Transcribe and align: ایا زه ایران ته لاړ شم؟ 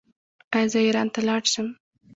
ایا 0.55 0.69
زه 0.71 0.79
ایران 0.87 1.07
ته 1.13 1.19
لاړ 1.27 1.43
شم؟ 1.53 1.67